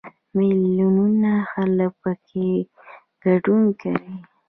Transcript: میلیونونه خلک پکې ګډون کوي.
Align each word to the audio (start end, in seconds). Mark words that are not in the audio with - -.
میلیونونه 0.37 1.31
خلک 1.51 1.91
پکې 2.01 2.49
ګډون 3.23 3.63
کوي. 3.81 4.13